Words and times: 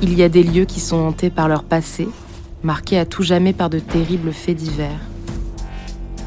Il 0.00 0.16
y 0.16 0.22
a 0.22 0.28
des 0.28 0.44
lieux 0.44 0.64
qui 0.64 0.78
sont 0.78 0.96
hantés 0.96 1.28
par 1.28 1.48
leur 1.48 1.64
passé, 1.64 2.08
marqués 2.62 2.98
à 2.98 3.04
tout 3.04 3.24
jamais 3.24 3.52
par 3.52 3.68
de 3.68 3.80
terribles 3.80 4.32
faits 4.32 4.56
divers. 4.56 5.00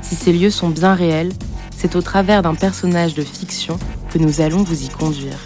Si 0.02 0.16
ces 0.16 0.34
lieux 0.34 0.50
sont 0.50 0.70
bien 0.70 0.94
réels, 0.94 1.32
c'est 1.76 1.96
au 1.96 2.02
travers 2.02 2.42
d'un 2.42 2.54
personnage 2.54 3.13
de 3.13 3.21
fiction 3.21 3.79
que 4.12 4.18
nous 4.18 4.42
allons 4.42 4.62
vous 4.62 4.84
y 4.84 4.89
conduire. 4.89 5.38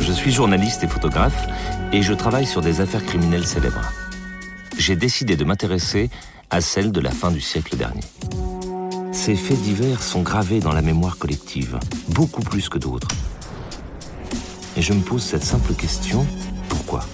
Je 0.00 0.12
suis 0.12 0.32
journaliste 0.32 0.82
et 0.84 0.88
photographe 0.88 1.46
et 1.92 2.00
je 2.00 2.14
travaille 2.14 2.46
sur 2.46 2.62
des 2.62 2.80
affaires 2.80 3.04
criminelles 3.04 3.46
célèbres. 3.46 3.92
J'ai 4.78 4.96
décidé 4.96 5.36
de 5.36 5.44
m'intéresser 5.44 6.08
à 6.48 6.62
celles 6.62 6.92
de 6.92 7.00
la 7.00 7.10
fin 7.10 7.30
du 7.30 7.40
siècle 7.40 7.76
dernier. 7.76 8.02
Ces 9.12 9.36
faits 9.36 9.60
divers 9.60 10.02
sont 10.02 10.22
gravés 10.22 10.58
dans 10.58 10.72
la 10.72 10.80
mémoire 10.80 11.18
collective, 11.18 11.78
beaucoup 12.08 12.40
plus 12.40 12.70
que 12.70 12.78
d'autres. 12.78 13.08
Et 14.74 14.80
je 14.80 14.94
me 14.94 15.02
pose 15.02 15.22
cette 15.22 15.44
simple 15.44 15.74
question, 15.74 16.26
pourquoi? 16.70 17.04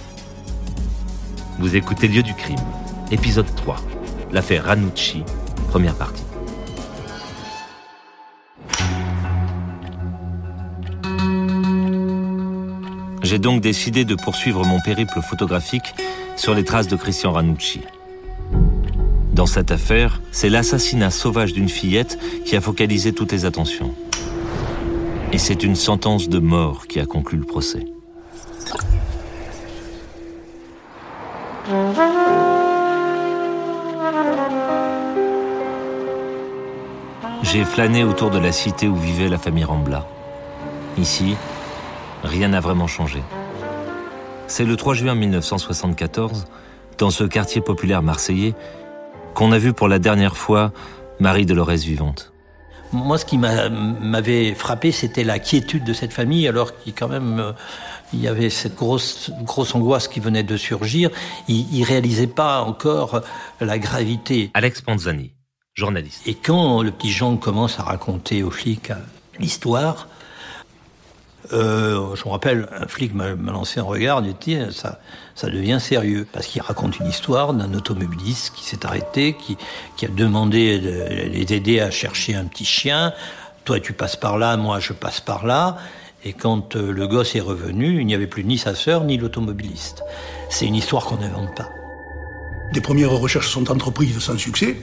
Vous 1.59 1.75
écoutez 1.75 2.07
Lieu 2.07 2.23
du 2.23 2.33
crime, 2.33 2.63
épisode 3.11 3.53
3, 3.53 3.75
l'affaire 4.31 4.63
Ranucci, 4.63 5.23
première 5.67 5.93
partie. 5.93 6.23
J'ai 13.21 13.39
donc 13.39 13.61
décidé 13.61 14.05
de 14.05 14.15
poursuivre 14.15 14.65
mon 14.65 14.79
périple 14.79 15.21
photographique 15.21 15.93
sur 16.37 16.55
les 16.55 16.63
traces 16.63 16.87
de 16.87 16.95
Christian 16.95 17.33
Ranucci. 17.33 17.81
Dans 19.39 19.45
cette 19.45 19.71
affaire, 19.71 20.19
c'est 20.33 20.49
l'assassinat 20.49 21.11
sauvage 21.11 21.53
d'une 21.53 21.69
fillette 21.69 22.19
qui 22.43 22.57
a 22.57 22.59
focalisé 22.59 23.13
toutes 23.13 23.31
les 23.31 23.45
attentions. 23.45 23.95
Et 25.31 25.37
c'est 25.37 25.63
une 25.63 25.77
sentence 25.77 26.27
de 26.27 26.39
mort 26.39 26.87
qui 26.87 26.99
a 26.99 27.05
conclu 27.05 27.37
le 27.37 27.45
procès. 27.45 27.85
J'ai 37.43 37.63
flâné 37.63 38.03
autour 38.03 38.31
de 38.31 38.39
la 38.39 38.51
cité 38.51 38.89
où 38.89 38.95
vivait 38.97 39.29
la 39.29 39.37
famille 39.37 39.63
Rambla. 39.63 40.05
Ici, 40.97 41.37
rien 42.25 42.49
n'a 42.49 42.59
vraiment 42.59 42.87
changé. 42.87 43.23
C'est 44.47 44.65
le 44.65 44.75
3 44.75 44.95
juin 44.95 45.15
1974, 45.15 46.45
dans 46.97 47.09
ce 47.09 47.23
quartier 47.23 47.61
populaire 47.61 48.01
marseillais, 48.01 48.53
qu'on 49.33 49.51
a 49.51 49.57
vu 49.57 49.73
pour 49.73 49.87
la 49.87 49.99
dernière 49.99 50.37
fois 50.37 50.71
Marie 51.19 51.45
Dolores 51.45 51.69
vivante. 51.71 52.31
Moi, 52.91 53.19
ce 53.19 53.25
qui 53.25 53.37
m'avait 53.37 54.55
frappé, 54.55 54.91
c'était 54.91 55.23
la 55.23 55.37
quiétude 55.37 55.83
de 55.83 55.93
cette 55.93 56.11
famille, 56.11 56.47
alors 56.47 56.75
qu'il 56.79 56.93
quand 56.95 57.07
même 57.07 57.39
euh, 57.39 57.51
il 58.13 58.21
y 58.21 58.27
avait 58.27 58.49
cette 58.49 58.75
grosse 58.75 59.31
grosse 59.43 59.75
angoisse 59.75 60.07
qui 60.07 60.19
venait 60.19 60.43
de 60.43 60.57
surgir. 60.57 61.11
Il, 61.47 61.79
ne 61.79 61.85
réalisait 61.85 62.27
pas 62.27 62.61
encore 62.61 63.21
la 63.61 63.77
gravité. 63.77 64.49
Alex 64.55 64.81
Panzani, 64.81 65.33
journaliste. 65.75 66.21
Et 66.25 66.33
quand 66.33 66.81
le 66.81 66.89
petit 66.89 67.11
Jean 67.11 67.37
commence 67.37 67.79
à 67.79 67.83
raconter 67.83 68.41
aux 68.41 68.49
flics 68.49 68.91
l'histoire, 69.39 70.07
euh, 71.53 72.15
je 72.15 72.25
me 72.25 72.29
rappelle, 72.29 72.67
un 72.71 72.87
flic 72.87 73.13
m'a 73.13 73.31
lancé 73.33 73.79
un 73.79 73.83
regard, 73.83 74.21
il 74.25 74.35
dit 74.35 74.57
ça, 74.71 74.99
ça 75.35 75.49
devient 75.49 75.79
sérieux 75.79 76.27
parce 76.31 76.47
qu'il 76.47 76.61
raconte 76.61 76.99
une 76.99 77.07
histoire 77.07 77.53
d'un 77.53 77.73
automobiliste 77.73 78.53
qui 78.55 78.63
s'est 78.63 78.85
arrêté, 78.85 79.35
qui, 79.39 79.57
qui 79.97 80.05
a 80.05 80.09
demandé 80.09 80.79
de 80.79 81.29
les 81.29 81.53
aider 81.53 81.79
à 81.79 81.91
chercher 81.91 82.35
un 82.35 82.45
petit 82.45 82.65
chien. 82.65 83.13
Toi, 83.65 83.79
tu 83.79 83.93
passes 83.93 84.15
par 84.15 84.37
là, 84.37 84.57
moi, 84.57 84.79
je 84.79 84.93
passe 84.93 85.21
par 85.21 85.45
là. 85.45 85.77
Et 86.23 86.33
quand 86.33 86.75
euh, 86.75 86.91
le 86.91 87.07
gosse 87.07 87.35
est 87.35 87.41
revenu, 87.41 88.01
il 88.01 88.05
n'y 88.05 88.13
avait 88.13 88.27
plus 88.27 88.43
ni 88.43 88.57
sa 88.57 88.75
sœur 88.75 89.03
ni 89.05 89.17
l'automobiliste. 89.17 90.03
C'est 90.49 90.65
une 90.65 90.75
histoire 90.75 91.05
qu'on 91.05 91.17
n'invente 91.17 91.55
pas. 91.55 91.69
Des 92.73 92.81
premières 92.81 93.11
recherches 93.11 93.49
sont 93.49 93.71
entreprises 93.71 94.19
sans 94.19 94.37
succès. 94.37 94.77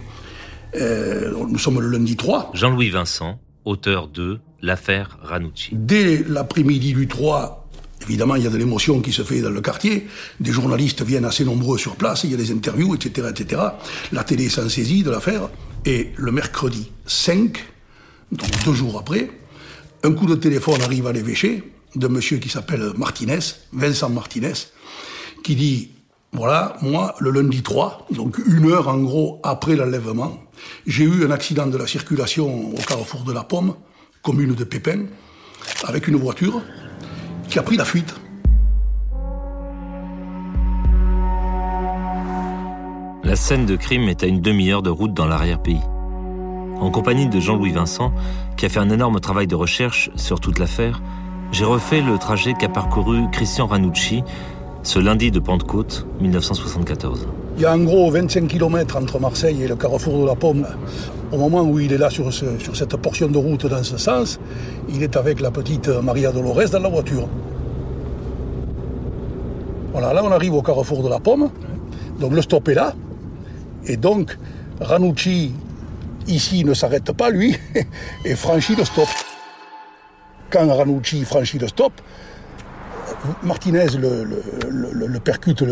Euh, 0.75 1.33
nous 1.49 1.59
sommes 1.59 1.81
le 1.81 1.89
lundi 1.89 2.17
3. 2.17 2.51
Jean-Louis 2.55 2.91
Vincent, 2.91 3.39
auteur 3.67 4.09
de 4.09 4.39
L'affaire 4.63 5.19
Ranucci. 5.23 5.71
Dès 5.73 6.25
l'après-midi 6.27 6.95
du 6.95 7.07
3, 7.07 7.69
évidemment, 8.05 8.37
il 8.37 8.45
y 8.45 8.47
a 8.47 8.51
de 8.51 8.57
l'émotion 8.57 9.01
qui 9.01 9.13
se 9.13 9.23
fait 9.23 9.43
dans 9.43 9.51
le 9.51 9.61
quartier. 9.61 10.07
Des 10.41 10.51
journalistes 10.51 11.03
viennent 11.03 11.27
assez 11.27 11.45
nombreux 11.45 11.77
sur 11.77 11.97
place, 11.97 12.25
il 12.25 12.31
y 12.31 12.35
a 12.35 12.39
des 12.39 12.51
interviews, 12.51 12.95
etc., 12.95 13.29
etc. 13.31 13.63
La 14.13 14.25
télé 14.25 14.49
s'en 14.49 14.69
saisit 14.69 15.03
de 15.03 15.11
l'affaire. 15.11 15.51
Et 15.85 16.13
le 16.17 16.33
mercredi 16.33 16.91
5, 17.05 17.63
donc 18.33 18.65
deux 18.65 18.73
jours 18.73 18.99
après, 18.99 19.31
un 20.03 20.13
coup 20.13 20.27
de 20.27 20.35
téléphone 20.35 20.81
arrive 20.81 21.07
à 21.07 21.13
l'évêché 21.13 21.63
de 21.95 22.09
monsieur 22.09 22.39
qui 22.39 22.49
s'appelle 22.49 22.93
Martinez, 22.97 23.39
Vincent 23.73 24.11
Martinez, 24.11 24.55
qui 25.43 25.55
dit 25.55 25.91
voilà, 26.37 26.77
moi, 26.83 27.15
le 27.19 27.31
lundi 27.31 27.63
3, 27.63 28.09
donc 28.11 28.39
une 28.47 28.71
heure 28.71 28.89
en 28.89 28.99
gros 28.99 29.41
après 29.43 29.75
l'enlèvement, 29.75 30.39
j'ai 30.87 31.05
eu 31.05 31.25
un 31.25 31.31
accident 31.31 31.67
de 31.67 31.79
la 31.79 31.87
circulation 31.87 32.75
au 32.75 32.83
carrefour 32.87 33.23
de 33.23 33.33
la 33.33 33.43
Pomme, 33.43 33.75
commune 34.23 34.55
de 34.55 34.65
Pépin, 34.65 35.07
avec 35.87 36.09
une 36.09 36.17
voiture 36.17 36.61
qui 37.49 37.59
a 37.59 37.63
pris 37.63 37.79
la 37.79 37.87
fuite. 37.87 38.15
La 43.25 43.35
scène 43.35 43.65
de 43.65 43.77
crime 43.77 44.09
est 44.11 44.23
à 44.23 44.27
une 44.27 44.43
demi-heure 44.43 44.83
de 44.83 44.91
route 44.91 45.15
dans 45.15 45.27
l'arrière-pays. 45.27 45.81
En 46.79 46.91
compagnie 46.91 47.29
de 47.29 47.41
Jean-Louis 47.41 47.73
Vincent, 47.73 48.13
qui 48.59 48.67
a 48.67 48.69
fait 48.69 48.79
un 48.79 48.91
énorme 48.91 49.21
travail 49.21 49.47
de 49.47 49.55
recherche 49.55 50.11
sur 50.17 50.39
toute 50.39 50.59
l'affaire, 50.59 51.01
j'ai 51.51 51.65
refait 51.65 52.03
le 52.03 52.19
trajet 52.19 52.53
qu'a 52.53 52.69
parcouru 52.69 53.23
Christian 53.33 53.67
Ranucci 53.67 54.23
ce 54.87 55.01
lundi 55.01 55.33
de 55.33 55.41
Pentecôte 55.41 56.07
1974. 56.21 57.27
Il 57.57 57.63
y 57.63 57.67
a 57.67 57.75
en 57.75 57.79
gros 57.79 58.09
25 58.09 58.47
km 58.47 58.97
entre 58.97 59.19
Marseille 59.19 59.61
et 59.65 59.67
le 59.67 59.75
carrefour 59.75 60.21
de 60.21 60.27
la 60.27 60.37
Pomme. 60.37 60.65
Au 61.33 61.39
moment 61.39 61.63
où 61.63 61.81
il 61.81 61.93
est 61.93 61.99
là 61.99 62.09
sur, 62.09 62.33
cette 62.33 62.97
portion 62.97 63.27
de 63.27 63.37
route 63.37 63.67
dans 63.67 63.83
ce 63.83 63.99
sens, 63.99 64.39
il 64.89 65.03
est 65.03 65.17
avec 65.17 65.41
la 65.41 65.51
petite 65.51 65.89
Maria 65.89 66.31
Dolores 66.31 66.71
dans 66.71 66.79
la 66.79 66.89
voiture. 66.89 67.29
Voilà, 69.91 70.13
là 70.13 70.23
on 70.25 70.31
arrive 70.31 70.55
au 70.55 70.63
carrefour 70.63 71.03
de 71.03 71.09
la 71.09 71.19
Pomme. 71.19 71.51
Donc 72.21 72.33
le 72.33 72.41
stop 72.41 72.69
est 72.69 72.75
là. 72.75 72.95
Et 73.87 73.97
donc 73.97 74.39
Ranucci, 74.81 75.53
ici, 76.29 76.65
ne 76.65 76.75
s'arrête 76.75 77.11
pas, 77.11 77.31
lui, 77.31 77.57
et 78.25 78.37
franchit 78.37 78.77
le 78.77 78.85
stop. 78.85 79.09
Quand 80.49 80.73
Ranucci 80.73 81.25
franchit 81.25 81.59
le 81.59 81.67
stop, 81.67 81.93
Martinez 83.43 83.87
le, 83.99 85.19
percute 85.21 85.65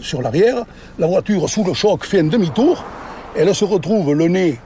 sur 0.00 0.22
l'arrière, 0.22 0.64
la 0.98 1.06
voiture 1.06 1.48
sous 1.48 1.64
le 1.64 1.74
choc 1.74 2.04
fait 2.04 2.20
un 2.20 2.24
demi-tour, 2.24 2.84
elle 3.36 3.54
se 3.54 3.64
retrouve 3.64 4.14
le 4.14 4.28
nez 4.28 4.58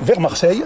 vers 0.00 0.20
Marseille, 0.20 0.64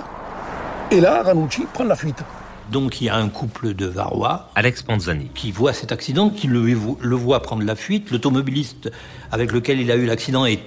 et 0.90 1.00
là, 1.00 1.22
Ranucci 1.22 1.64
prend 1.72 1.84
la 1.84 1.96
fuite. 1.96 2.22
Donc 2.70 3.00
il 3.00 3.04
y 3.04 3.08
a 3.08 3.16
un 3.16 3.28
couple 3.28 3.74
de 3.74 3.86
Varois, 3.86 4.50
Alex 4.54 4.82
Panzani, 4.82 5.30
qui 5.34 5.52
voit 5.52 5.72
cet 5.72 5.92
accident, 5.92 6.30
qui 6.30 6.46
le, 6.46 6.62
le 6.62 7.16
voit 7.16 7.40
prendre 7.40 7.62
la 7.62 7.76
fuite. 7.76 8.10
L'automobiliste 8.10 8.90
avec 9.32 9.52
lequel 9.52 9.80
il 9.80 9.90
a 9.90 9.96
eu 9.96 10.06
l'accident 10.06 10.44
est 10.44 10.60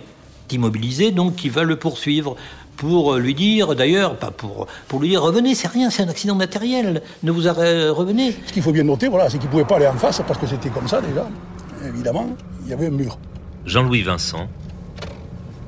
immobilisé, 0.52 1.12
donc 1.12 1.36
qui 1.36 1.50
va 1.50 1.64
le 1.64 1.76
poursuivre 1.76 2.36
pour 2.82 3.16
lui 3.18 3.36
dire, 3.36 3.76
d'ailleurs, 3.76 4.16
pas 4.16 4.32
pour, 4.32 4.66
pour 4.88 5.00
lui 5.00 5.10
dire 5.10 5.22
revenez, 5.22 5.54
c'est 5.54 5.68
rien, 5.68 5.92
c'est 5.92 6.02
un 6.02 6.10
accident 6.10 6.34
matériel, 6.34 7.04
ne 7.22 7.30
vous 7.30 7.42
revenez. 7.44 8.36
Ce 8.48 8.52
qu'il 8.52 8.64
faut 8.64 8.72
bien 8.72 8.84
noter, 8.84 9.08
voilà, 9.08 9.30
c'est 9.30 9.38
qu'il 9.38 9.46
ne 9.46 9.52
pouvait 9.52 9.66
pas 9.66 9.76
aller 9.76 9.86
en 9.86 9.94
face 9.94 10.20
parce 10.26 10.40
que 10.40 10.48
c'était 10.48 10.70
comme 10.70 10.88
ça 10.88 11.00
déjà. 11.00 11.28
Évidemment, 11.88 12.30
il 12.64 12.72
y 12.72 12.74
avait 12.74 12.88
un 12.88 12.90
mur. 12.90 13.20
Jean-Louis 13.68 14.02
Vincent. 14.02 14.48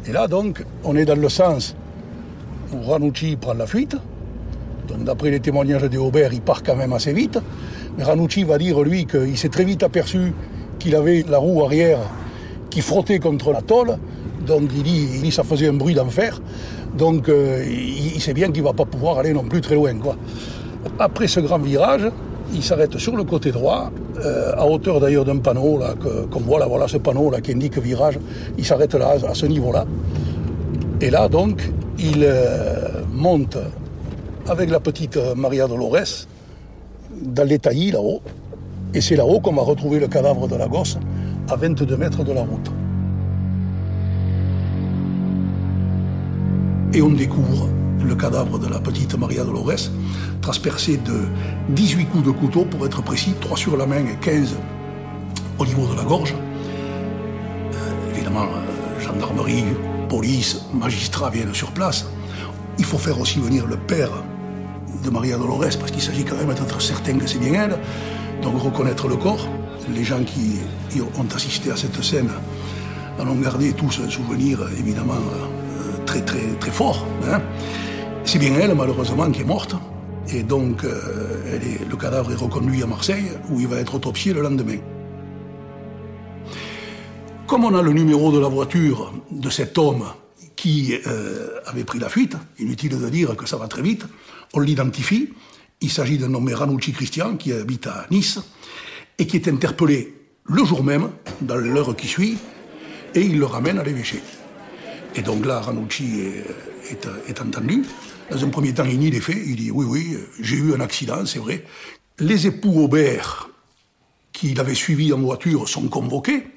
Et 0.08 0.12
là, 0.12 0.28
donc, 0.28 0.66
on 0.84 0.96
est 0.96 1.06
dans 1.06 1.16
le 1.16 1.30
sens 1.30 1.76
où 2.74 2.82
Ranucci 2.82 3.36
prend 3.36 3.54
la 3.54 3.68
fuite. 3.68 3.96
Donc, 4.88 5.04
d'après 5.04 5.30
les 5.30 5.40
témoignages 5.40 5.84
des 5.84 5.98
Aubert, 5.98 6.34
il 6.34 6.42
part 6.42 6.64
quand 6.64 6.76
même 6.76 6.94
assez 6.94 7.14
vite. 7.14 7.38
Mais 7.96 8.06
Ranucci 8.06 8.44
va 8.44 8.58
dire, 8.58 8.82
lui, 8.82 9.06
qu'il 9.06 9.38
s'est 9.38 9.50
très 9.50 9.66
vite 9.66 9.84
aperçu 9.84 10.34
qu'il 10.80 10.96
avait 10.96 11.24
la 11.30 11.38
roue 11.38 11.64
arrière 11.64 12.00
qui 12.72 12.82
frottait 12.82 13.20
contre 13.20 13.52
la 13.52 13.62
tôle. 13.62 14.00
Donc, 14.46 14.70
il 14.76 14.84
dit, 14.84 15.32
ça 15.32 15.44
faisait 15.44 15.68
un 15.68 15.74
bruit 15.74 15.94
d'enfer. 15.94 16.40
Donc 16.98 17.28
euh, 17.28 17.66
il, 17.66 18.22
sait 18.22 18.34
bien 18.34 18.52
qu'il 18.52 18.62
ne 18.62 18.68
va 18.68 18.74
pas 18.74 18.86
pouvoir 18.86 19.18
aller 19.18 19.34
non 19.34 19.44
plus 19.44 19.62
très 19.62 19.76
loin. 19.76 19.94
Après 21.00 21.28
ce 21.28 21.40
grand 21.40 21.58
virage, 21.58 22.10
il 22.54 22.64
s'arrête 22.64 22.98
sur 22.98 23.16
le 23.16 23.24
côté 23.24 23.52
droit, 23.52 23.92
euh, 24.24 24.54
à 24.56 24.68
hauteur 24.68 25.00
d'ailleurs 25.00 25.26
d'un 25.26 25.38
panneau, 25.38 25.80
qu'on 26.32 26.40
voit 26.42 26.60
là, 26.60 26.68
voilà 26.68 26.88
ce 26.88 26.98
panneau 26.98 27.32
là, 27.32 27.42
qui 27.42 27.52
indique 27.52 27.78
virage, 27.80 28.20
il 28.58 28.66
s'arrête 28.66 28.94
là, 28.94 29.16
à 29.28 29.34
ce 29.34 29.46
niveau-là. 29.48 29.86
Et 31.02 31.10
là, 31.10 31.28
donc, 31.28 31.64
il 31.98 32.24
euh, 32.24 33.02
monte 33.12 33.58
avec 34.48 34.70
la 34.70 34.80
petite 34.80 35.18
Maria 35.36 35.68
Dolores 35.68 36.28
dans 37.22 37.48
les 37.48 37.58
taillis 37.58 37.92
là-haut. 37.92 38.22
Et 38.94 39.02
c'est 39.02 39.16
là-haut 39.16 39.40
qu'on 39.40 39.54
va 39.54 39.64
retrouver 39.64 40.00
le 40.00 40.08
cadavre 40.08 40.48
de 40.48 40.56
la 40.56 40.68
gosse, 40.68 41.00
à 41.50 41.56
22 41.56 41.98
mètres 41.98 42.24
de 42.24 42.34
la 42.34 42.42
route. 42.42 42.83
Et 46.96 47.02
on 47.02 47.10
découvre 47.10 47.70
le 48.04 48.16
cadavre 48.16 48.60
de 48.60 48.68
la 48.68 48.80
petite 48.80 49.18
Maria 49.18 49.44
Dolores, 49.44 49.90
transpercé 50.42 50.98
de 50.98 51.26
18 51.70 52.06
coups 52.06 52.26
de 52.26 52.32
couteau, 52.32 52.66
pour 52.66 52.86
être 52.86 53.02
précis, 53.02 53.34
3 53.42 53.58
sur 53.58 53.78
la 53.78 53.88
main 53.88 54.06
et 54.06 54.16
15 54.22 54.56
au 55.58 55.66
niveau 55.66 55.88
de 55.88 55.98
la 55.98 56.04
gorge. 56.04 56.36
Euh, 56.36 58.16
évidemment, 58.16 58.44
euh, 58.44 59.02
gendarmerie, 59.02 59.64
police, 60.08 60.66
magistrats 60.72 61.32
viennent 61.32 61.56
sur 61.56 61.72
place. 61.72 62.06
Il 62.78 62.86
faut 62.86 63.00
faire 63.00 63.20
aussi 63.20 63.40
venir 63.40 63.66
le 63.66 63.78
père 63.78 64.12
de 65.04 65.10
Maria 65.10 65.38
Dolores, 65.38 65.78
parce 65.80 65.90
qu'il 65.90 66.02
s'agit 66.02 66.24
quand 66.24 66.38
même 66.38 66.54
d'être 66.54 66.80
certain 66.80 67.18
que 67.18 67.26
c'est 67.26 67.40
bien 67.40 67.54
elle. 67.54 67.80
Donc 68.44 68.62
reconnaître 68.62 69.08
le 69.08 69.16
corps. 69.16 69.48
Les 69.96 70.04
gens 70.04 70.24
qui 70.24 70.60
ont 71.18 71.36
assisté 71.36 71.72
à 71.72 71.76
cette 71.76 72.04
scène 72.04 72.30
en 73.20 73.28
ont 73.28 73.36
gardé 73.36 73.74
tous 73.74 74.00
un 74.06 74.10
souvenir 74.10 74.60
évidemment 74.78 75.14
euh, 75.14 75.63
très 76.06 76.22
très 76.22 76.72
fort. 76.72 77.06
Hein. 77.28 77.42
C'est 78.26 78.40
bien 78.40 78.54
elle 78.60 78.76
malheureusement 78.76 79.30
qui 79.32 79.42
est 79.42 79.46
morte. 79.46 79.76
Et 80.30 80.44
donc 80.44 80.84
euh, 80.84 81.60
le 81.90 81.96
cadavre 81.98 82.32
est 82.32 82.36
reconduit 82.36 82.82
à 82.82 82.88
Marseille 82.88 83.26
où 83.50 83.60
il 83.60 83.68
va 83.68 83.78
être 83.78 83.96
autopsié 83.96 84.34
le 84.34 84.42
lendemain. 84.42 84.78
Comme 87.48 87.66
on 87.66 87.76
a 87.76 87.82
le 87.82 87.92
numéro 87.92 88.32
de 88.32 88.40
la 88.40 88.48
voiture 88.48 89.14
de 89.30 89.50
cet 89.50 89.78
homme 89.78 90.06
qui 90.56 90.96
euh, 91.08 91.60
avait 91.66 91.84
pris 91.84 92.00
la 92.00 92.10
fuite, 92.10 92.38
inutile 92.58 92.98
de 92.98 93.10
dire 93.10 93.36
que 93.36 93.46
ça 93.46 93.58
va 93.58 93.68
très 93.68 93.82
vite, 93.82 94.06
on 94.54 94.60
l'identifie. 94.60 95.34
Il 95.82 95.92
s'agit 95.92 96.18
d'un 96.18 96.30
nommé 96.30 96.54
Ranucci 96.54 96.94
Christian 96.94 97.36
qui 97.36 97.52
habite 97.52 97.88
à 97.88 98.08
Nice 98.10 98.40
et 99.20 99.28
qui 99.28 99.36
est 99.36 99.48
interpellé 99.50 100.16
le 100.46 100.64
jour 100.64 100.84
même, 100.84 101.10
dans 101.42 101.56
l'heure 101.56 101.96
qui 101.96 102.08
suit, 102.08 102.38
et 103.14 103.22
il 103.22 103.38
le 103.38 103.46
ramène 103.46 103.78
à 103.78 103.84
l'évêché. 103.84 104.22
Et 105.16 105.22
donc 105.22 105.46
là, 105.46 105.60
Ranucci 105.60 106.22
est, 106.90 107.42
entendu. 107.42 107.84
Dans 108.32 108.44
un 108.44 108.50
premier 108.50 108.74
temps, 108.74 108.86
il 108.86 108.98
nie 108.98 109.12
les 109.12 109.22
faits. 109.22 109.38
Il 109.46 109.56
dit 109.58 109.72
Oui, 109.72 109.86
oui, 109.88 110.18
j'ai 110.40 110.58
eu 110.58 110.74
un 110.74 110.80
accident, 110.80 111.26
c'est 111.26 111.40
vrai. 111.40 111.64
Les 112.20 112.48
époux 112.48 112.82
Aubert, 112.82 113.50
qui 114.32 114.54
l'avaient 114.56 114.74
suivi 114.74 115.14
en 115.14 115.20
voiture, 115.20 115.70
sont 115.70 115.88
convoqués, 115.88 116.48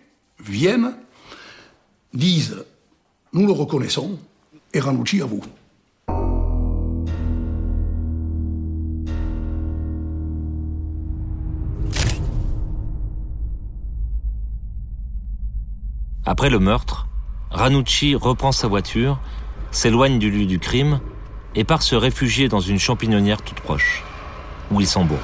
viennent, 0.42 0.96
disent 2.14 2.64
Nous 3.34 3.46
le 3.46 3.52
reconnaissons, 3.52 4.18
et 4.72 4.80
Ranucci 4.80 5.20
avoue. 5.20 5.42
Après 16.28 16.50
le 16.50 16.58
meurtre, 16.58 17.06
Ranucci 17.50 18.14
reprend 18.14 18.52
sa 18.52 18.68
voiture, 18.68 19.18
s'éloigne 19.70 20.18
du 20.18 20.30
lieu 20.30 20.46
du 20.46 20.58
crime 20.58 21.00
et 21.54 21.64
part 21.64 21.82
se 21.82 21.94
réfugier 21.94 22.48
dans 22.48 22.60
une 22.60 22.78
champignonnière 22.78 23.42
toute 23.42 23.60
proche, 23.60 24.02
où 24.70 24.80
il 24.80 24.86
s'embourbe. 24.86 25.20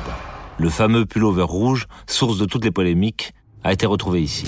Le 0.59 0.71
fameux 0.71 1.05
pullover 1.05 1.43
rouge, 1.43 1.87
source 2.07 2.39
de 2.39 2.45
toutes 2.45 2.65
les 2.65 2.71
polémiques, 2.71 3.35
a 3.65 3.73
été 3.73 3.87
retrouvé 3.87 4.23
ici. 4.23 4.47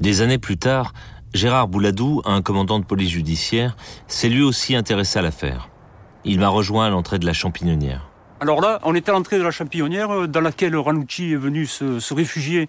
Des 0.00 0.22
années 0.22 0.38
plus 0.38 0.56
tard, 0.56 0.92
Gérard 1.34 1.68
Bouladou, 1.68 2.22
un 2.24 2.40
commandant 2.40 2.78
de 2.78 2.84
police 2.84 3.10
judiciaire, 3.10 3.76
s'est 4.06 4.28
lui 4.28 4.42
aussi 4.42 4.74
intéressé 4.74 5.18
à 5.18 5.22
l'affaire. 5.22 5.68
Il 6.24 6.40
m'a 6.40 6.48
rejoint 6.48 6.86
à 6.86 6.90
l'entrée 6.90 7.18
de 7.18 7.26
la 7.26 7.32
champignonnière. 7.32 8.08
Alors 8.40 8.60
là, 8.60 8.78
on 8.84 8.94
est 8.94 9.08
à 9.08 9.12
l'entrée 9.12 9.38
de 9.38 9.42
la 9.42 9.50
champignonnière 9.50 10.10
euh, 10.10 10.26
dans 10.28 10.40
laquelle 10.40 10.76
Ranucci 10.76 11.32
est 11.32 11.36
venu 11.36 11.66
se 11.66 12.14
réfugier 12.14 12.68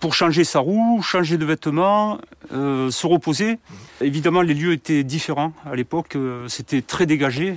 pour 0.00 0.14
changer 0.14 0.44
sa 0.44 0.58
roue, 0.58 1.02
changer 1.02 1.38
de 1.38 1.44
vêtements, 1.44 2.18
euh, 2.52 2.90
se 2.90 3.06
reposer. 3.06 3.58
Évidemment, 4.00 4.42
les 4.42 4.54
lieux 4.54 4.72
étaient 4.72 5.04
différents 5.04 5.52
à 5.64 5.74
l'époque, 5.74 6.16
euh, 6.16 6.48
c'était 6.48 6.82
très 6.82 7.06
dégagé. 7.06 7.56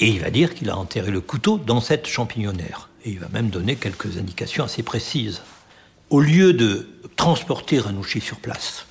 Et 0.00 0.08
il 0.08 0.20
va 0.20 0.30
dire 0.30 0.54
qu'il 0.54 0.68
a 0.68 0.76
enterré 0.76 1.10
le 1.10 1.20
couteau 1.20 1.58
dans 1.58 1.80
cette 1.80 2.06
champignonnaire. 2.06 2.90
Et 3.04 3.10
il 3.10 3.18
va 3.18 3.28
même 3.28 3.48
donner 3.48 3.76
quelques 3.76 4.18
indications 4.18 4.64
assez 4.64 4.82
précises. 4.82 5.42
Au 6.10 6.20
lieu 6.20 6.52
de 6.52 6.88
transporter 7.16 7.78
Ranouchi 7.78 8.20
sur 8.20 8.38
place, 8.38 8.86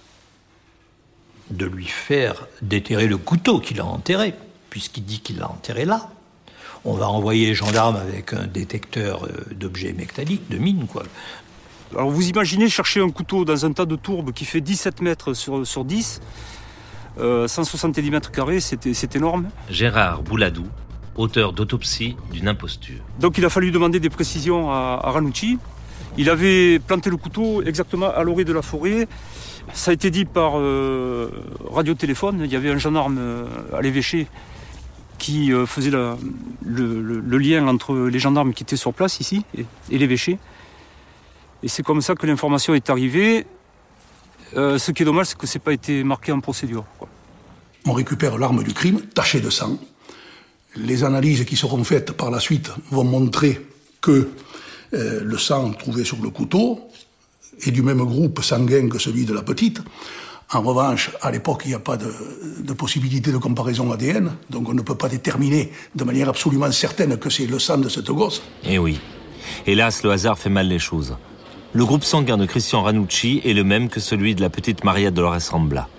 de 1.51 1.65
lui 1.65 1.85
faire 1.85 2.47
déterrer 2.61 3.07
le 3.07 3.17
couteau 3.17 3.59
qu'il 3.59 3.79
a 3.79 3.85
enterré, 3.85 4.33
puisqu'il 4.69 5.05
dit 5.05 5.19
qu'il 5.19 5.37
l'a 5.37 5.49
enterré 5.49 5.85
là, 5.85 6.09
on 6.85 6.93
va 6.93 7.09
envoyer 7.09 7.47
les 7.47 7.55
gendarmes 7.55 7.95
avec 7.95 8.33
un 8.33 8.45
détecteur 8.45 9.25
euh, 9.25 9.45
d'objets 9.51 9.93
métalliques, 9.93 10.49
de 10.49 10.57
mines, 10.57 10.85
quoi, 10.87 11.03
alors 11.95 12.09
vous 12.09 12.27
imaginez 12.27 12.69
chercher 12.69 13.01
un 13.01 13.09
couteau 13.09 13.45
dans 13.45 13.65
un 13.65 13.71
tas 13.71 13.85
de 13.85 13.95
tourbes 13.95 14.31
qui 14.31 14.45
fait 14.45 14.61
17 14.61 15.01
mètres 15.01 15.33
sur, 15.33 15.65
sur 15.65 15.85
10, 15.85 16.21
170 17.17 18.11
mètres 18.11 18.31
carrés, 18.31 18.59
c'est 18.59 19.15
énorme. 19.15 19.47
Gérard 19.69 20.21
Bouladou, 20.21 20.65
auteur 21.15 21.53
d'autopsie 21.53 22.15
d'une 22.31 22.47
imposture. 22.47 22.99
Donc 23.19 23.37
il 23.37 23.45
a 23.45 23.49
fallu 23.49 23.71
demander 23.71 23.99
des 23.99 24.09
précisions 24.09 24.71
à, 24.71 24.99
Ranucci. 25.03 25.57
Il 26.17 26.29
avait 26.29 26.79
planté 26.79 27.09
le 27.09 27.17
couteau 27.17 27.61
exactement 27.63 28.09
à 28.09 28.23
l'orée 28.23 28.45
de 28.45 28.53
la 28.53 28.61
forêt. 28.61 29.07
Ça 29.73 29.91
a 29.91 29.93
été 29.93 30.11
dit 30.11 30.25
par 30.25 30.53
euh, 30.55 31.29
radiotéléphone. 31.71 32.41
Il 32.43 32.51
y 32.51 32.55
avait 32.55 32.69
un 32.69 32.77
gendarme 32.77 33.17
euh, 33.19 33.45
à 33.73 33.81
l'évêché 33.81 34.27
qui 35.17 35.51
euh, 35.51 35.65
faisait 35.65 35.91
le, 35.91 36.17
lien 37.37 37.67
entre 37.67 37.95
les 37.95 38.19
gendarmes 38.19 38.53
qui 38.53 38.63
étaient 38.63 38.75
sur 38.77 38.93
place 38.93 39.19
ici 39.19 39.43
et 39.91 39.97
l'évêché. 39.97 40.37
Et 41.65 41.67
c'est 41.67 41.81
comme 41.81 42.01
ça 42.01 42.13
que 42.13 42.27
l'information 42.27 42.75
est 42.75 42.91
arrivée. 42.91 43.47
Euh, 44.55 44.77
ce 44.77 44.91
qui 44.91 45.01
est 45.01 45.05
dommage, 45.05 45.25
c'est 45.25 45.37
que 45.37 45.47
ce 45.47 45.57
n'est 45.57 45.63
pas 45.63 45.73
été 45.73 46.03
marqué 46.03 46.31
en 46.31 46.39
procédure. 46.39 46.85
On 47.87 47.93
récupère 47.93 48.37
l'arme 48.37 48.63
du 48.63 48.71
crime, 48.71 49.01
tachée 49.01 49.41
de 49.41 49.49
sang. 49.49 49.79
Les 50.75 51.03
analyses 51.03 51.43
qui 51.43 51.55
seront 51.55 51.83
faites 51.83 52.11
par 52.11 52.29
la 52.29 52.39
suite 52.39 52.69
vont 52.91 53.03
montrer 53.03 53.65
que 53.99 54.29
euh, 54.93 55.21
le 55.23 55.37
sang 55.39 55.71
trouvé 55.71 56.03
sur 56.03 56.21
le 56.21 56.29
couteau 56.29 56.81
est 57.63 57.71
du 57.71 57.81
même 57.81 58.03
groupe 58.03 58.43
sanguin 58.43 58.87
que 58.87 58.99
celui 58.99 59.25
de 59.25 59.33
la 59.33 59.41
petite. 59.41 59.81
En 60.53 60.61
revanche, 60.61 61.09
à 61.23 61.31
l'époque, 61.31 61.63
il 61.65 61.69
n'y 61.69 61.73
a 61.73 61.79
pas 61.79 61.97
de, 61.97 62.13
de, 62.59 62.73
possibilité 62.73 63.31
de 63.31 63.39
comparaison 63.39 63.91
ADN, 63.91 64.31
donc 64.51 64.69
on 64.69 64.75
ne 64.75 64.83
peut 64.83 64.93
pas 64.93 65.09
déterminer 65.09 65.71
de 65.95 66.03
manière 66.03 66.29
absolument 66.29 66.71
certaine 66.71 67.17
que 67.17 67.31
c'est 67.31 67.47
le 67.47 67.57
sang 67.57 67.79
de 67.79 67.89
cette 67.89 68.11
gosse. 68.11 68.43
Eh 68.63 68.77
oui. 68.77 68.99
Hélas, 69.65 70.03
le 70.03 70.11
hasard 70.11 70.37
fait 70.37 70.51
mal 70.51 70.67
les 70.67 70.77
choses. 70.77 71.15
Le 71.75 71.83
groupe 71.83 72.05
sanguin 72.05 72.37
de 72.37 72.45
Christian 72.45 72.83
Ranucci 72.83 73.41
est 73.43 73.51
le 73.51 73.65
même 73.65 73.89
que 73.89 73.99
celui 73.99 74.33
de 74.33 74.39
la 74.39 74.49
petite 74.49 74.85
Maria 74.85 75.11
Dolores 75.11 75.49
Rambla. 75.51 75.89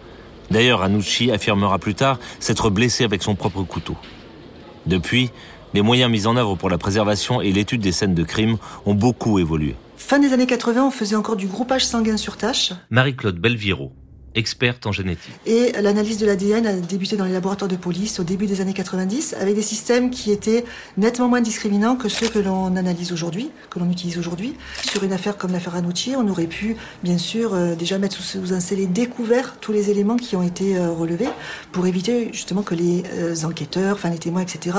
D'ailleurs, 0.51 0.79
Ranucci 0.79 1.31
affirmera 1.31 1.79
plus 1.79 1.95
tard 1.95 2.19
s'être 2.41 2.71
blessé 2.71 3.05
avec 3.05 3.23
son 3.23 3.35
propre 3.35 3.63
couteau. 3.63 3.95
Depuis, 4.87 5.31
les 5.75 5.83
moyens 5.83 6.11
mis 6.11 6.27
en 6.27 6.39
œuvre 6.39 6.55
pour 6.55 6.71
la 6.71 6.79
préservation 6.79 7.43
et 7.43 7.53
l'étude 7.53 7.83
des 7.83 7.93
scènes 7.93 8.15
de 8.15 8.23
crime 8.23 8.57
ont 8.87 8.95
beaucoup 8.95 9.39
évolué. 9.39 9.75
Fin 9.99 10.19
des 10.19 10.33
années 10.33 10.47
80, 10.47 10.87
on 10.87 10.91
faisait 10.91 11.15
encore 11.15 11.37
du 11.37 11.47
groupage 11.47 11.85
sanguin 11.85 12.17
sur 12.17 12.39
tâche. 12.39 12.73
Marie-Claude 12.89 13.39
Belviro, 13.39 13.93
experte 14.37 14.87
en 14.87 14.93
génétique. 14.93 15.33
Et 15.47 15.73
l'analyse 15.81 16.19
de 16.19 16.27
l'ADN 16.27 16.67
a 16.67 16.73
débuté 16.75 17.17
dans 17.17 17.25
les 17.25 17.33
laboratoires 17.33 17.69
de 17.69 17.77
police 17.77 18.21
au 18.21 18.23
début 18.23 18.47
des 18.47 18.61
années 18.61 18.75
90 18.75 19.35
avec 19.41 19.55
des 19.55 19.63
systèmes 19.63 20.11
qui 20.11 20.31
étaient 20.31 20.65
nettement 20.97 21.29
moins 21.29 21.41
discriminants 21.41 21.97
que 21.97 22.09
ceux 22.09 22.29
que 22.29 22.39
l'on 22.39 22.77
analyse 22.77 23.13
aujourd'hui, 23.13 23.51
que 23.71 23.79
l'on 23.79 23.91
utilise 23.91 24.19
aujourd'hui. 24.19 24.55
Sur 24.83 25.03
une 25.05 25.13
affaire 25.13 25.37
comme 25.37 25.53
l'affaire 25.53 25.75
Anouchi, 25.75 26.15
on 26.17 26.29
aurait 26.29 26.47
pu 26.47 26.77
bien 27.03 27.19
sûr 27.19 27.55
euh, 27.55 27.75
déjà 27.75 27.99
mettre 27.99 28.21
sous, 28.21 28.53
un 28.53 28.61
scellé 28.61 28.87
découvert 28.87 29.57
tous 29.61 29.73
les 29.73 29.91
éléments 29.91 30.17
qui 30.17 30.37
ont 30.37 30.43
été 30.43 30.77
euh, 30.77 30.93
relevés 30.93 31.29
pour 31.73 31.87
éviter 31.87 32.31
justement 32.33 32.63
que 32.63 32.75
les 32.75 33.03
euh, 33.15 33.35
enquêteurs, 33.45 33.95
enfin 33.97 34.11
les 34.11 34.19
témoins, 34.19 34.43
etc., 34.43 34.77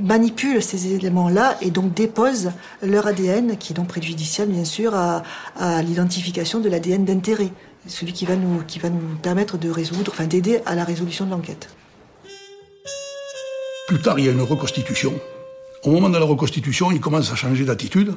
manipulent 0.00 0.62
ces 0.62 0.92
éléments-là 0.92 1.56
et 1.62 1.70
donc 1.70 1.94
déposent 1.94 2.52
leur 2.82 3.06
ADN, 3.06 3.56
qui 3.56 3.72
est 3.72 3.76
donc 3.76 3.88
préjudiciable 3.88 4.52
bien 4.52 4.64
sûr 4.64 4.94
à, 4.94 5.22
à 5.58 5.82
l'identification 5.82 6.60
de 6.60 6.68
l'ADN 6.68 7.04
d'intérêt 7.04 7.52
celui 7.86 8.12
qui 8.12 8.24
va 8.26 8.36
nous, 8.36 8.62
qui 8.64 8.78
va 8.78 8.90
nous 8.90 9.16
permettre 9.22 9.58
de 9.58 9.70
résoudre, 9.70 10.12
enfin 10.12 10.26
d'aider 10.26 10.60
à 10.66 10.74
la 10.74 10.84
résolution 10.84 11.24
de 11.26 11.30
l'enquête. 11.30 11.68
Plus 13.88 14.00
tard, 14.00 14.18
il 14.18 14.26
y 14.26 14.28
a 14.28 14.32
une 14.32 14.42
reconstitution. 14.42 15.12
Au 15.84 15.90
moment 15.90 16.08
de 16.08 16.16
la 16.16 16.24
reconstitution, 16.24 16.92
il 16.92 17.00
commence 17.00 17.32
à 17.32 17.34
changer 17.34 17.64
d'attitude, 17.64 18.14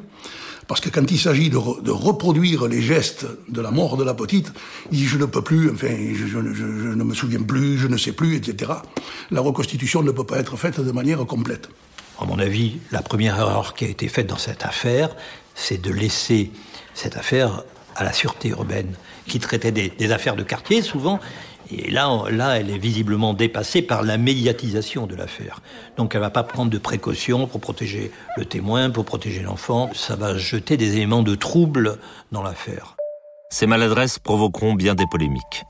parce 0.68 0.82
que 0.82 0.90
quand 0.90 1.10
il 1.12 1.20
s'agit 1.20 1.50
de, 1.50 1.58
reproduire 1.58 2.68
les 2.68 2.82
gestes 2.82 3.26
de 3.50 3.62
la 3.62 3.72
mort 3.72 3.98
de 3.98 4.04
la 4.04 4.14
petite, 4.14 4.52
il 4.92 5.00
dit 5.00 5.06
je 5.06 5.18
ne 5.18 5.26
peux 5.26 5.42
plus, 5.42 5.72
enfin, 5.72 5.88
je, 5.90 6.38
ne 6.38 7.04
me 7.04 7.14
souviens 7.14 7.42
plus, 7.42 7.78
je 7.78 7.88
ne 7.88 7.98
sais 7.98 8.12
plus, 8.12 8.36
etc. 8.36 8.72
La 9.32 9.42
reconstitution 9.42 10.04
ne 10.04 10.12
peut 10.12 10.24
pas 10.24 10.38
être 10.38 10.58
faite 10.58 10.80
de 10.80 10.92
manière 10.92 11.26
complète. 11.26 11.70
À 12.20 12.26
mon 12.26 12.40
avis, 12.40 12.78
la 12.92 13.02
première 13.02 13.38
erreur 13.38 13.74
qui 13.74 13.86
a 13.86 13.88
été 13.88 14.08
faite 14.08 14.28
dans 14.28 14.38
cette 14.38 14.64
affaire, 14.64 15.16
c'est 15.54 15.82
de 15.82 15.92
laisser 15.92 16.52
cette 16.94 17.18
affaire 17.18 17.64
à 17.96 18.04
la 18.04 18.14
sûreté 18.14 18.50
urbaine 18.50 18.94
qui 19.28 19.40
traitait 19.40 19.72
des, 19.72 20.12
affaires 20.12 20.36
de 20.36 20.44
quartier 20.44 20.82
souvent. 20.82 21.20
Et 21.72 21.90
là, 21.90 22.10
là, 22.30 22.60
elle 22.60 22.70
est 22.70 22.78
visiblement 22.78 23.34
dépassée 23.34 23.82
par 23.82 24.04
la 24.04 24.18
médiatisation 24.18 25.08
de 25.08 25.16
l'affaire. 25.16 25.62
Donc 25.98 26.14
elle 26.14 26.22
va 26.22 26.30
pas 26.30 26.44
prendre 26.44 26.70
de 26.70 26.78
précautions 26.78 27.48
pour 27.48 27.60
protéger 27.60 28.12
le 28.38 28.46
témoin, 28.46 28.92
pour 28.92 29.06
protéger 29.06 29.42
l'enfant. 29.42 29.90
Ça 29.96 30.16
va 30.16 30.38
jeter 30.38 30.78
des 30.78 30.96
éléments 30.98 31.24
de 31.24 31.34
trouble 31.34 31.98
dans 32.32 32.44
l'affaire. 32.44 32.96
Ces 33.50 33.66
maladresses 33.66 34.20
provoqueront 34.20 34.74
bien 34.74 34.94
des 34.94 35.08
polémiques. 35.08 35.64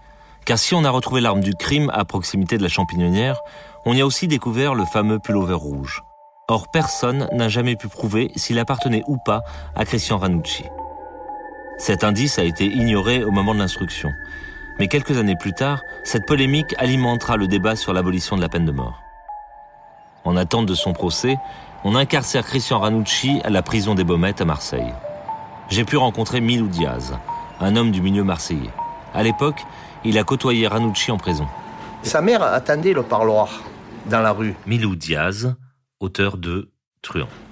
Car 0.45 0.59
si 0.59 0.75
on 0.75 0.83
a 0.83 0.89
retrouvé 0.89 1.21
l'arme 1.21 1.41
du 1.41 1.53
crime 1.53 1.89
à 1.93 2.03
proximité 2.05 2.57
de 2.57 2.63
la 2.63 2.69
champignonnière, 2.69 3.39
on 3.85 3.93
y 3.93 4.01
a 4.01 4.05
aussi 4.05 4.27
découvert 4.27 4.75
le 4.75 4.85
fameux 4.85 5.19
pullover 5.19 5.53
rouge. 5.53 6.01
Or, 6.47 6.69
personne 6.71 7.27
n'a 7.31 7.49
jamais 7.49 7.75
pu 7.75 7.87
prouver 7.87 8.31
s'il 8.35 8.59
appartenait 8.59 9.01
ou 9.07 9.17
pas 9.25 9.41
à 9.75 9.85
Christian 9.85 10.17
Ranucci. 10.17 10.63
Cet 11.77 12.03
indice 12.03 12.39
a 12.39 12.43
été 12.43 12.65
ignoré 12.65 13.23
au 13.23 13.31
moment 13.31 13.53
de 13.53 13.59
l'instruction. 13.59 14.13
Mais 14.79 14.87
quelques 14.87 15.17
années 15.17 15.35
plus 15.35 15.53
tard, 15.53 15.81
cette 16.03 16.25
polémique 16.25 16.75
alimentera 16.77 17.37
le 17.37 17.47
débat 17.47 17.75
sur 17.75 17.93
l'abolition 17.93 18.35
de 18.35 18.41
la 18.41 18.49
peine 18.49 18.65
de 18.65 18.71
mort. 18.71 19.01
En 20.23 20.37
attente 20.37 20.65
de 20.65 20.73
son 20.73 20.93
procès, 20.93 21.37
on 21.83 21.95
incarcère 21.95 22.45
Christian 22.45 22.79
Ranucci 22.79 23.41
à 23.43 23.49
la 23.49 23.61
prison 23.61 23.93
des 23.93 24.03
Baumettes 24.03 24.41
à 24.41 24.45
Marseille. 24.45 24.93
J'ai 25.69 25.83
pu 25.83 25.97
rencontrer 25.97 26.41
Milou 26.41 26.67
Diaz, 26.67 27.13
un 27.59 27.75
homme 27.75 27.91
du 27.91 28.01
milieu 28.01 28.23
marseillais. 28.23 28.71
À 29.13 29.23
l'époque, 29.23 29.61
il 30.03 30.17
a 30.17 30.23
côtoyé 30.23 30.67
Ranucci 30.67 31.11
en 31.11 31.17
prison. 31.17 31.47
Sa 32.03 32.21
mère 32.21 32.41
attendait 32.41 32.93
le 32.93 33.03
parloir 33.03 33.61
dans 34.07 34.21
la 34.21 34.31
rue. 34.31 34.55
Milou 34.65 34.95
Diaz, 34.95 35.55
auteur 35.99 36.37
de 36.37 36.71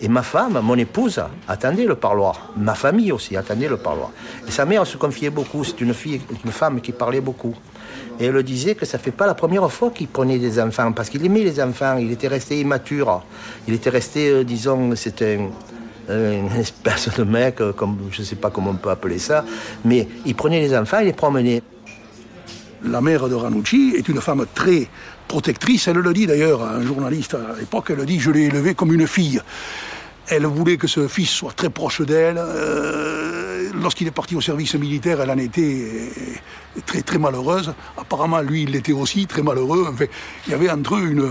Et 0.01 0.07
ma 0.07 0.23
femme, 0.23 0.59
mon 0.61 0.75
épouse, 0.77 1.21
attendait 1.47 1.85
le 1.85 1.95
parloir. 1.95 2.51
Ma 2.57 2.73
famille 2.73 3.11
aussi 3.11 3.37
attendait 3.37 3.67
le 3.67 3.77
parloir. 3.77 4.11
Sa 4.49 4.65
mère 4.65 4.85
se 4.85 4.97
confiait 4.97 5.29
beaucoup. 5.29 5.63
C'est 5.63 5.81
une 5.81 5.93
fille, 5.93 6.21
une 6.43 6.51
femme 6.51 6.81
qui 6.81 6.91
parlait 6.91 7.21
beaucoup. 7.21 7.55
Et 8.19 8.25
elle 8.25 8.43
disait 8.43 8.75
que 8.75 8.85
ça 8.85 8.97
fait 8.97 9.11
pas 9.11 9.25
la 9.25 9.33
première 9.33 9.71
fois 9.71 9.89
qu'il 9.91 10.07
prenait 10.07 10.37
des 10.37 10.59
enfants, 10.59 10.91
parce 10.91 11.09
qu'il 11.09 11.25
aimait 11.25 11.43
les 11.43 11.61
enfants. 11.61 11.97
Il 11.97 12.11
était 12.11 12.27
resté 12.27 12.59
immature. 12.59 13.23
Il 13.67 13.73
était 13.73 13.89
resté, 13.89 14.29
euh, 14.29 14.43
disons, 14.43 14.95
c'était 14.95 15.39
une 16.09 16.51
espèce 16.59 17.09
de 17.15 17.23
mec, 17.23 17.61
euh, 17.61 17.73
comme 17.73 17.97
je 18.11 18.21
ne 18.21 18.25
sais 18.25 18.35
pas 18.35 18.49
comment 18.49 18.71
on 18.71 18.75
peut 18.75 18.89
appeler 18.89 19.19
ça, 19.19 19.45
mais 19.85 20.07
il 20.25 20.35
prenait 20.35 20.59
les 20.59 20.75
enfants, 20.75 20.99
il 20.99 21.05
les 21.05 21.13
promenait. 21.13 21.61
La 22.83 22.99
mère 22.99 23.29
de 23.29 23.35
Ranucci 23.35 23.93
est 23.95 24.09
une 24.09 24.19
femme 24.19 24.45
très 24.53 24.87
protectrice. 25.27 25.87
Elle 25.87 25.97
le 25.97 26.13
dit 26.13 26.27
d'ailleurs 26.27 26.63
à 26.63 26.75
un 26.75 26.81
journaliste 26.81 27.33
à 27.35 27.57
l'époque. 27.57 27.91
Elle 27.91 28.05
dit 28.05 28.19
Je 28.19 28.29
l'ai 28.29 28.43
élevé 28.43 28.75
comme 28.75 28.93
une 28.93 29.07
fille. 29.07 29.41
Elle 30.27 30.45
voulait 30.45 30.77
que 30.77 30.87
ce 30.87 31.07
fils 31.07 31.29
soit 31.29 31.53
très 31.53 31.69
proche 31.69 32.01
d'elle. 32.01 32.37
Euh, 32.37 33.69
Lorsqu'il 33.81 34.07
est 34.07 34.11
parti 34.11 34.35
au 34.35 34.41
service 34.41 34.75
militaire, 34.75 35.21
elle 35.21 35.31
en 35.31 35.37
était 35.37 35.87
très 36.85 37.01
très 37.01 37.17
malheureuse. 37.17 37.73
Apparemment, 37.97 38.41
lui, 38.41 38.63
il 38.63 38.71
l'était 38.71 38.91
aussi 38.91 39.25
très 39.25 39.41
malheureux. 39.41 39.93
Il 40.45 40.51
y 40.51 40.53
avait 40.53 40.69
entre 40.69 40.95
eux 40.95 41.07
une, 41.07 41.29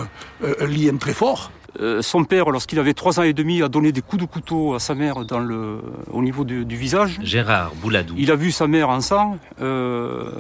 un 0.61 0.67
lien 0.67 0.97
très 0.97 1.15
fort. 1.15 1.53
Euh, 1.81 2.03
son 2.03 2.25
père, 2.25 2.51
lorsqu'il 2.51 2.79
avait 2.79 2.93
trois 2.93 3.19
ans 3.19 3.23
et 3.23 3.33
demi, 3.33 3.63
a 3.63 3.69
donné 3.69 3.93
des 3.93 4.03
coups 4.03 4.23
de 4.23 4.27
couteau 4.27 4.75
à 4.75 4.79
sa 4.79 4.95
mère 4.95 5.25
dans 5.25 5.41
le, 5.41 5.79
au 6.11 6.23
niveau 6.23 6.45
du, 6.45 6.65
du 6.65 6.77
visage. 6.77 7.19
Gérard 7.23 7.73
Bouladou. 7.77 8.15
Il 8.19 8.31
a 8.31 8.37
vu 8.37 8.53
sa 8.53 8.67
mère 8.67 8.91
en 8.91 9.01
sang. 9.01 9.39
Euh, 9.61 10.31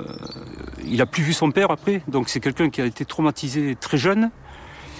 il 0.84 1.00
a 1.00 1.06
plus 1.06 1.22
vu 1.22 1.32
son 1.32 1.50
père 1.50 1.70
après. 1.70 2.02
Donc 2.08 2.28
c'est 2.28 2.40
quelqu'un 2.40 2.68
qui 2.68 2.82
a 2.82 2.86
été 2.86 3.04
traumatisé 3.04 3.76
très 3.80 3.96
jeune. 3.96 4.30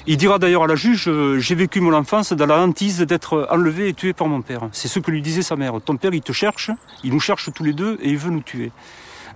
Il 0.06 0.16
dira 0.16 0.38
d'ailleurs 0.38 0.64
à 0.64 0.66
la 0.66 0.74
juge 0.74 1.04
euh, 1.06 1.38
J'ai 1.38 1.54
vécu 1.54 1.80
mon 1.80 1.92
enfance 1.92 2.32
dans 2.32 2.46
la 2.46 2.58
hantise 2.58 3.00
d'être 3.00 3.46
enlevé 3.50 3.88
et 3.88 3.94
tué 3.94 4.14
par 4.14 4.26
mon 4.26 4.40
père. 4.40 4.68
C'est 4.72 4.88
ce 4.88 4.98
que 5.00 5.10
lui 5.10 5.20
disait 5.20 5.42
sa 5.42 5.56
mère. 5.56 5.74
Ton 5.84 5.96
père, 5.96 6.14
il 6.14 6.22
te 6.22 6.32
cherche, 6.32 6.70
il 7.04 7.12
nous 7.12 7.20
cherche 7.20 7.52
tous 7.52 7.62
les 7.62 7.74
deux 7.74 7.98
et 8.02 8.08
il 8.08 8.16
veut 8.16 8.30
nous 8.30 8.40
tuer. 8.40 8.72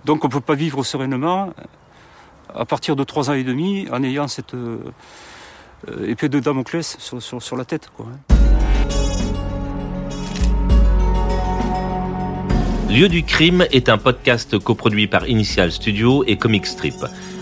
Donc 0.05 0.23
on 0.23 0.27
ne 0.27 0.33
peut 0.33 0.41
pas 0.41 0.55
vivre 0.55 0.83
sereinement 0.83 1.53
à 2.55 2.65
partir 2.65 2.95
de 2.95 3.03
trois 3.03 3.29
ans 3.29 3.33
et 3.33 3.43
demi 3.43 3.87
en 3.91 4.03
ayant 4.03 4.27
cette 4.27 4.55
épée 6.05 6.29
de 6.29 6.39
Damoclès 6.39 6.97
sur, 6.99 7.21
sur, 7.21 7.41
sur 7.41 7.55
la 7.55 7.65
tête. 7.65 7.89
Quoi. 7.95 8.07
Lieu 12.89 13.09
du 13.09 13.23
crime 13.23 13.65
est 13.71 13.89
un 13.89 13.97
podcast 13.97 14.57
coproduit 14.57 15.07
par 15.07 15.27
Initial 15.27 15.71
Studio 15.71 16.23
et 16.25 16.37
Comic 16.37 16.65
Strip, 16.65 16.95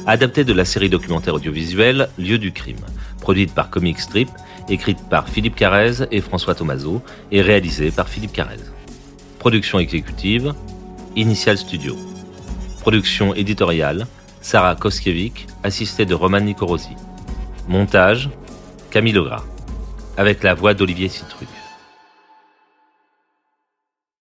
adapté 0.08 0.44
de 0.44 0.54
la 0.54 0.66
série 0.66 0.90
documentaire 0.90 1.36
audiovisuelle 1.36 2.10
Lieu 2.18 2.40
du 2.40 2.52
crime, 2.52 2.84
produite 3.22 3.54
par 3.54 3.70
Comic 3.70 4.00
Strip, 4.00 4.30
écrite 4.70 5.08
par 5.08 5.30
Philippe 5.30 5.56
Carrez 5.56 6.08
et 6.12 6.20
François 6.20 6.56
Tomaso 6.56 7.02
et 7.32 7.42
réalisée 7.42 7.92
par 7.92 8.10
Philippe 8.10 8.34
Carrez. 8.34 8.60
Production 9.38 9.78
exécutive 9.78 10.54
Initial 11.16 11.58
Studio. 11.60 11.96
Production 12.82 13.36
éditoriale 13.36 14.08
Sarah 14.42 14.76
Koskiewicz, 14.76 15.48
assistée 15.64 16.06
de 16.06 16.14
Roman 16.14 16.42
Nicorosi. 16.42 16.96
Montage 17.68 18.30
Camille 18.92 19.14
Legras, 19.14 19.44
avec 20.18 20.44
la 20.44 20.54
voix 20.54 20.74
d'Olivier 20.74 21.10
Citruc. 21.10 21.50